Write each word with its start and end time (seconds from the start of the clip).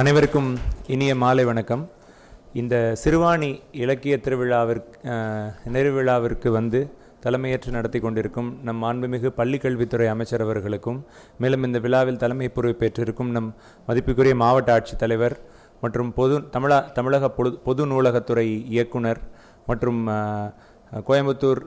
அனைவருக்கும் 0.00 0.48
இனிய 0.94 1.12
மாலை 1.20 1.44
வணக்கம். 1.48 1.80
இந்த 2.60 2.74
சிறுவாணி 3.02 3.48
இலக்கிய 3.82 4.14
திருவிழாவிற்கு 4.24 4.92
நிறைவிழாவிற்கு 5.74 6.48
வந்து 6.56 6.80
தலைமையேற்று 7.24 7.70
நடத்தி 7.76 7.98
கொண்டிருக்கும் 8.04 8.50
நம் 8.66 8.78
மாண்புமிகு 8.84 9.30
பள்ளிக்கல்வித்துறை 9.38 10.06
அமைச்சர் 10.12 10.44
அவர்களுக்கும் 10.46 11.00
மேலும் 11.42 11.66
இந்த 11.68 11.80
விழாவில் 11.86 12.20
தலைமை 12.24 12.48
பொறுப்பேற்றிருக்கும் 12.56 13.32
நம் 13.36 13.50
மதிப்புக்குரிய 13.88 14.36
மாவட்ட 14.44 14.76
ஆட்சித்தலைவர் 14.76 15.36
மற்றும் 15.82 16.12
பொது 16.20 16.38
தமிழா 16.56 16.78
தமிழக 16.98 17.32
பொது 17.38 17.52
பொது 17.66 17.84
நூலகத்துறை 17.94 18.48
இயக்குனர் 18.76 19.22
மற்றும் 19.70 20.00
கோயம்புத்தூர் 21.08 21.62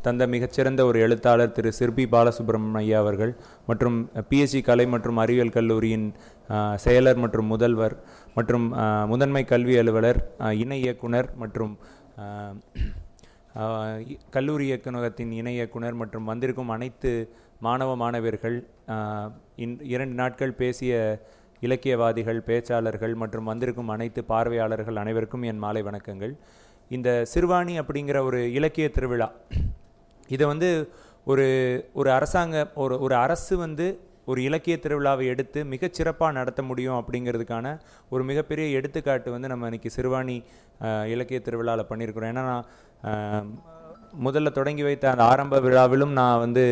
தந்த 0.00 0.24
மிகச்சிறந்த 0.28 0.80
ஒரு 0.86 0.98
எழுத்தாளர் 1.00 1.52
திரு 1.52 1.70
சிற்பி 1.78 2.04
பாலசுப்ரமணிய 2.12 2.80
ஐயா 2.82 2.98
அவர்கள் 3.02 3.32
மற்றும் 3.66 3.96
பிஎஸ்சி 4.28 4.60
கலை 4.64 4.86
மற்றும் 4.92 5.18
அறிவியல் 5.22 5.54
கல்லூரியின் 5.56 6.06
செயலர் 6.84 7.20
மற்றும் 7.22 7.48
முதல்வர் 7.48 7.94
மற்றும் 8.36 8.66
முதன்மை 9.10 9.42
கல்வி 9.46 9.74
அலுவலர் 9.78 10.20
இணை 10.60 10.78
இயக்குனர் 10.82 11.28
மற்றும் 11.42 11.74
கல்லூரி 14.30 14.64
இயக்குநகத்தின் 14.66 15.32
இணை 15.38 15.54
இயக்குனர் 15.54 16.00
மற்றும் 16.00 16.26
வந்திருக்கும் 16.26 16.70
அனைத்து 16.70 17.12
மாணவ 17.60 17.96
மாணவியர்கள் 17.96 18.56
இன்- 19.58 19.80
இரண்டு 19.90 20.14
நாட்கள் 20.14 20.58
பேசிய 20.58 20.92
இலக்கியவாதிகள் 21.62 22.40
பேச்சாளர்கள் 22.46 23.14
மற்றும் 23.16 23.44
வந்திருக்கும் 23.44 23.90
அனைத்து 23.90 24.20
பார்வையாளர்கள் 24.24 24.96
அனைவருக்கும் 24.96 25.42
என் 25.44 25.58
மாலை 25.58 25.82
வணக்கங்கள். 25.82 26.32
இந்த 26.90 27.08
சிறுவாணி 27.32 27.74
அப்படிங்கிற 27.80 28.18
ஒரு 28.24 28.38
இலக்கிய 28.52 28.86
திருவிழா 28.88 29.28
இதை 30.34 30.44
வந்து 30.52 30.70
ஒரு 31.30 31.46
ஒரு 32.00 32.08
அரசாங்க 32.18 32.56
ஒரு 32.82 32.94
ஒரு 33.04 33.14
அரசு 33.24 33.54
வந்து 33.64 33.86
ஒரு 34.30 34.40
இலக்கிய 34.48 34.74
திருவிழாவை 34.84 35.24
எடுத்து 35.32 35.60
மிகச்சிறப்பாக 35.72 36.36
நடத்த 36.38 36.60
முடியும் 36.68 36.98
அப்படிங்கிறதுக்கான 37.00 37.66
ஒரு 38.12 38.22
மிகப்பெரிய 38.30 38.66
எடுத்துக்காட்டு 38.78 39.34
வந்து 39.34 39.50
நம்ம 39.52 39.68
இன்றைக்கி 39.70 39.90
சிறுவாணி 39.96 40.36
இலக்கிய 41.14 41.38
திருவிழாவில் 41.46 41.90
பண்ணியிருக்கிறோம். 41.90 42.32
ஏன்னா 42.32 42.44
நான் 42.46 43.48
முதல்ல 44.26 44.50
தொடங்கி 44.58 44.82
வைத்த 44.86 45.04
அந்த 45.10 45.24
ஆரம்ப 45.32 45.56
விழாவிலும் 45.66 46.14
நான் 46.20 46.40
வந்து 46.44 46.64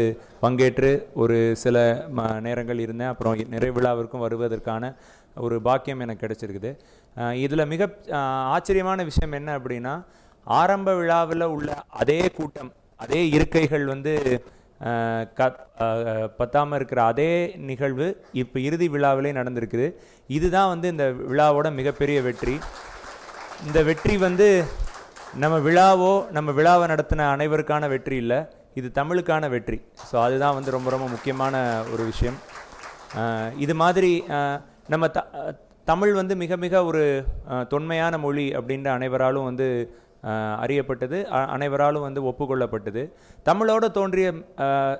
பங்கேற்று 0.42 0.90
ஒரு 1.22 1.36
சில 1.62 1.76
ம 2.16 2.24
நேரங்கள் 2.46 2.82
இருந்தேன். 2.84 3.12
அப்புறம் 3.12 3.34
நிறைவு 3.54 3.74
விழாவிற்கும் 3.78 4.24
வருவதற்கான 4.26 4.92
ஒரு 5.46 5.56
பாக்கியம் 5.66 6.02
எனக்கு 6.04 6.24
கிடைச்சிருக்குது. 6.24 6.72
இதில் 7.44 7.70
மிக 7.72 7.90
ஆச்சரியமான 8.54 9.04
விஷயம் 9.10 9.36
என்ன 9.40 9.50
அப்படின்னா 9.58 9.94
ஆரம்ப 10.46 10.94
விழாவில் 11.00 11.52
உள்ள 11.54 11.70
அதே 12.02 12.20
கூட்டம் 12.38 12.70
அதே 13.04 13.20
இருக்கைகள் 13.36 13.84
வந்து 13.94 14.12
க 15.38 15.42
பத்தாமல் 16.40 16.78
இருக்கிற 16.78 17.00
அதே 17.12 17.30
நிகழ்வு 17.70 18.06
இப்போ 18.42 18.58
இறுதி 18.66 18.86
விழாவிலே 18.94 19.30
நடந்திருக்குது. 19.38 19.86
இதுதான் 20.36 20.70
வந்து 20.72 20.86
இந்த 20.94 21.04
விழாவோட 21.30 21.68
மிகப்பெரிய 21.78 22.18
வெற்றி. 22.26 22.54
இந்த 23.68 23.78
வெற்றி 23.88 24.16
வந்து 24.26 24.48
நம்ம 25.42 25.56
விழாவோ 25.66 26.12
நம்ம 26.36 26.52
விழாவை 26.58 26.84
நடத்தின 26.92 27.26
அனைவருக்கான 27.34 27.88
வெற்றி 27.94 28.16
இல்லை. 28.22 28.38
இது 28.78 28.88
தமிழுக்கான 29.00 29.48
வெற்றி. 29.54 29.78
ஸோ 30.08 30.14
அதுதான் 30.26 30.56
வந்து 30.58 30.74
ரொம்ப 30.76 30.88
ரொம்ப 30.94 31.06
முக்கியமான 31.14 31.54
ஒரு 31.94 32.04
விஷயம். 32.10 32.38
இது 33.64 33.74
மாதிரி 33.82 34.12
நம்ம 34.92 35.04
த 35.16 35.20
தமிழ் 35.90 36.12
வந்து 36.20 36.34
மிக 36.42 36.56
மிக 36.64 36.80
ஒரு 36.88 37.02
தொன்மையான 37.72 38.14
மொழி 38.24 38.46
அப்படின்ற 38.58 38.88
அனைவராலும் 38.98 39.48
வந்து 39.50 39.68
அறியப்பட்டது. 40.24 41.24
அ- 41.24 41.44
அனைவராலும் 41.44 42.00
வந்து 42.00 42.22
ஒப்புக்கொள்ளப்பட்டது. 42.22 43.12
தமிழோட 43.44 43.90
தோன்றிய 43.90 44.32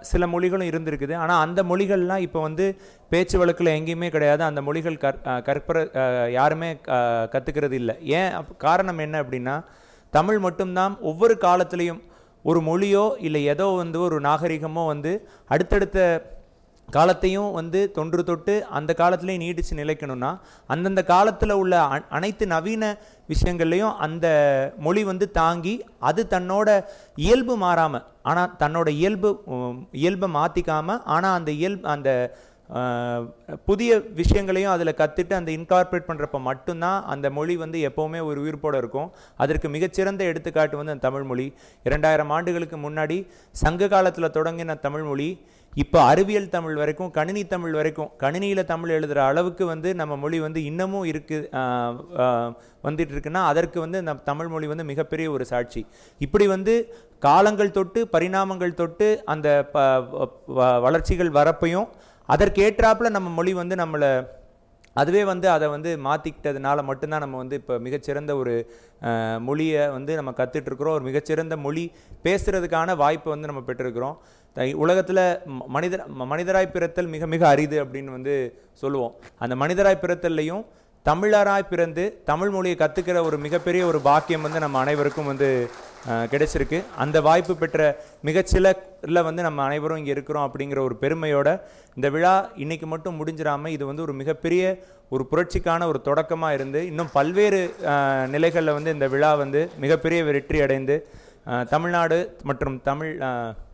சில 0.01 0.27
மொழிகளும் 0.27 0.69
இருந்திருக்குது. 0.69 1.15
ஆனால் 1.15 1.47
அந்த 1.47 1.63
மொழிகள்லாம் 1.63 2.17
இப்போ 2.17 2.41
வந்து 2.41 2.77
பேச்சு 3.11 3.39
வழக்கில் 3.39 3.67
எங்கேயுமே 3.67 4.09
கிடையாது. 4.09 4.43
அந்த 4.43 4.63
மொழிகள் 4.63 4.97
கற் 4.97 5.21
கற்பற 5.25 6.29
யாருமே 6.31 6.73
கற்றுக்கிறது 6.85 7.73
இல்லை. 7.73 7.97
ஏன் 8.01 8.33
காரணம் 8.59 8.99
என்ன 8.99 9.23
அப்படின்னா 9.23 9.65
தமிழ் 10.11 10.39
மட்டும்தான் 10.39 10.99
ஒவ்வொரு 11.01 11.37
காலத்துலேயும் 11.41 12.01
ஒரு 12.43 12.61
மொழியோ 12.61 13.11
இல்லை 13.19 13.45
ஏதோ 13.45 13.67
வந்து 13.67 14.01
ஒரு 14.01 14.21
நாகரிகமோ 14.21 14.87
வந்து 14.87 15.29
அடுத்தடுத்த 15.47 16.23
காலத்தையும் 16.89 17.53
வந்து 17.53 17.91
தொன்று 17.91 18.25
தொட்டு 18.25 18.67
அந்த 18.71 18.95
காலத்திலேயே 18.95 19.39
நீடித்து 19.39 19.75
நிலைக்கணும்னா 19.77 20.31
அந்தந்த 20.69 21.05
காலத்தில் 21.05 21.51
உள்ள 21.53 21.75
அ- 21.89 22.07
அனைத்து 22.09 22.47
நவீன 22.47 22.85
விஷயங்கள்லையும் 23.29 23.97
அந்த 23.99 24.27
மொழி 24.79 25.05
வந்து 25.05 25.31
தாங்கி 25.31 25.75
அது 26.01 26.27
தன்னோட 26.31 26.69
இயல்பு 27.17 27.57
மாறாமல் 27.57 28.07
ஆனால் 28.23 28.53
தன்னோட 28.59 28.89
இயல்பு 28.97 29.31
இயல்பை 29.93 30.29
மாற்றிக்காமல் 30.35 31.03
ஆனால் 31.09 31.35
அந்த 31.35 31.51
இயல்பு 31.53 31.89
அந்த 31.89 32.11
புதிய 33.65 33.91
விஷயங்களையும் 34.15 34.73
அதில் 34.73 34.95
கற்றுட்டு 34.95 35.35
அந்த 35.35 35.51
இன்கார்பரேட் 35.53 36.09
பண்ணுறப்ப 36.09 36.39
மட்டும்தான் 36.41 37.05
அந்த 37.05 37.31
மொழி 37.31 37.57
வந்து 37.57 37.79
எப்போவுமே 37.89 38.21
ஒரு 38.25 38.41
உயிர்ப்போடு 38.41 38.77
இருக்கும். 38.77 39.09
அதற்கு 39.37 39.69
மிகச்சிறந்த 39.69 40.25
எடுத்துக்காட்டு 40.25 40.77
வந்து 40.77 40.93
அந்த 40.93 41.03
தமிழ்மொழி 41.03 41.47
இரண்டாயிரம் 41.87 42.31
ஆண்டுகளுக்கு 42.31 42.77
முன்னாடி 42.79 43.19
சங்க 43.55 43.89
காலத்தில் 43.89 44.35
தொடங்கின 44.35 44.81
தமிழ்மொழி 44.81 45.29
இப்போ 45.79 46.03
அறிவியல் 46.03 46.49
தமிழ் 46.49 46.75
வரைக்கும் 46.75 47.11
கணினி 47.11 47.47
தமிழ் 47.47 47.73
வரைக்கும் 47.73 48.11
கணினியில் 48.17 48.65
தமிழ் 48.65 48.89
எழுதுகிற 48.89 49.25
அளவுக்கு 49.25 49.67
வந்து 49.67 49.95
நம்ம 49.95 50.17
மொழி 50.17 50.41
வந்து 50.41 50.65
இன்னமும் 50.65 51.05
இருக்கு 51.05 51.37
வந்துட்டு 52.85 53.13
இருக்குன்னா 53.15 53.43
அதற்கு 53.45 53.81
வந்து 53.81 54.03
நம்ம 54.03 54.23
தமிழ் 54.25 54.49
மொழி 54.49 54.67
வந்து 54.67 54.85
மிகப்பெரிய 54.85 55.31
ஒரு 55.31 55.45
சாட்சி. 55.45 55.83
இப்படி 56.21 56.47
வந்து 56.47 56.75
காலங்கள் 57.19 57.71
தொட்டு 57.71 58.09
பரிணாமங்கள் 58.13 58.75
தொட்டு 58.75 59.23
அந்த 59.25 59.49
ப 59.73 59.79
வ- 60.57 60.81
வளர்ச்சிகள் 60.81 61.31
வரப்பையும் 61.31 61.89
அதற்கேற்றாப்புல 62.29 63.09
நம்ம 63.09 63.29
மொழி 63.31 63.55
வந்து 63.55 63.77
நம்மளை 63.77 64.11
அதுவே 65.01 65.23
வந்து 65.31 65.47
அதை 65.55 65.67
வந்து 65.75 65.91
மாற்றிக்கிட்டதுனால 66.07 66.85
மட்டும்தான் 66.91 67.25
நம்ம 67.25 67.39
வந்து 67.43 67.59
இப்போ 67.61 67.75
மிகச்சிறந்த 67.87 68.35
ஒரு 68.41 68.55
மொழியை 69.49 69.83
வந்து 69.97 70.13
நம்ம 70.19 70.33
கற்றுட்ருக்குறோம் 70.41 70.97
ஒரு 70.99 71.07
மிகச்சிறந்த 71.09 71.57
மொழி 71.67 71.85
பேசுகிறதுக்கான 72.27 72.97
வாய்ப்பை 73.03 73.31
வந்து 73.35 73.51
நம்ம 73.51 73.63
பெற்றிருக்கிறோம். 73.69 74.17
உலகத்தில் 74.85 75.23
மனிதர் 75.77 76.05
மனிதராய் 76.33 76.75
பிறத்தல் 76.75 77.13
மிக 77.15 77.27
மிக 77.35 77.43
அரிது 77.53 77.77
அப்படின்னு 77.85 78.17
வந்து 78.17 78.35
சொல்லுவோம். 78.83 79.15
அந்த 79.45 79.55
மனிதராய் 79.63 80.03
பிறத்தல்லையும் 80.05 80.65
தமிழராய் 81.07 81.71
பிறந்து 81.73 82.05
தமிழ் 82.31 82.51
மொழியை 82.55 82.77
கற்றுக்கிற 82.79 83.19
ஒரு 83.29 83.37
மிகப்பெரிய 83.45 83.83
ஒரு 83.91 83.99
பாக்கியம் 84.09 84.45
வந்து 84.47 84.63
நம்ம 84.65 84.79
அனைவருக்கும் 84.85 85.31
வந்து 85.31 85.49
கிடைச்சிருக்கு. 86.33 86.79
அந்த 87.05 87.17
வாய்ப்பு 87.29 87.55
பெற்ற 87.63 87.81
மிகச்சிலரில் 88.29 89.27
வந்து 89.29 89.43
நம்ம 89.43 89.63
அனைவரும் 89.69 90.01
இங்கே 90.01 90.15
இருக்கிறோம் 90.17 90.47
அப்படிங்கிற 90.49 90.81
ஒரு 90.89 90.97
பெருமையோட 91.03 91.49
இந்த 91.97 92.09
விழா 92.15 92.35
இன்றைக்கி 92.65 92.87
மட்டும் 92.87 93.19
முடிஞ்சிடாமல் 93.21 93.75
இது 93.77 93.87
வந்து 93.87 94.05
ஒரு 94.07 94.15
மிகப்பெரிய 94.21 94.63
ஒரு 95.17 95.25
புரட்சிக்கான 95.31 95.87
ஒரு 95.93 96.01
தொடக்கமாக 96.03 96.57
இருந்து 96.59 96.81
இன்னும் 96.87 97.13
பல்வேறு 97.13 97.61
நிலைகளில் 98.27 98.77
வந்து 98.79 98.95
இந்த 98.97 99.07
விழா 99.09 99.31
வந்து 99.37 99.63
மிகப்பெரிய 99.79 100.21
வெற்றி 100.29 100.61
அடைந்து 100.61 100.97
தமிழ்நாடு 101.73 102.19
மற்றும் 102.45 102.77
தமிழ் 102.83 103.13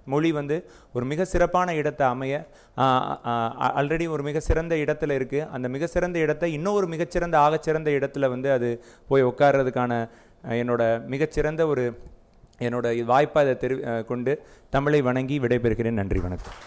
மொழி 0.07 0.31
வந்து 0.33 0.57
ஒரு 0.93 1.05
மிக 1.05 1.25
சிறப்பான 1.25 1.75
இடத்தை 1.75 2.05
அமைய 2.07 2.35
ஆல்ரெடி 3.71 4.07
ஒரு 4.07 4.23
மிக 4.23 4.41
சிறந்த 4.41 4.75
இடத்துல 4.77 5.17
இருக்குது 5.19 5.47
அந்த 5.49 5.67
மிக 5.69 5.87
சிறந்த 5.87 6.19
இடத்தை 6.19 6.49
இன்னும் 6.53 6.75
ஒரு 6.75 6.87
மிகச்சிறந்த 6.87 7.37
ஆகச்சிறந்த 7.39 7.91
இடத்துல 7.91 8.29
வந்து 8.29 8.51
அது 8.53 8.71
போய் 9.09 9.29
உட்கார்றதுக்கான 9.31 9.93
என்னோட 10.61 10.83
மிகச்சிறந்த 11.07 11.63
ஒரு 11.67 11.85
என்னோட 12.59 13.05
வாய்ப்பை 13.05 13.43
அதை 13.43 13.57
தெரி 13.57 13.77
கொண்டு 14.07 14.35
தமிழை 14.71 15.03
வணங்கி 15.03 15.39
விடைபெறுகிறேன். 15.41 16.01
நன்றி 16.01 16.21
வணக்கம். 16.21 16.59